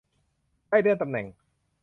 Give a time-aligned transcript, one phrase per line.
[0.69, 1.27] ได้เลื่อนตำแหน่ง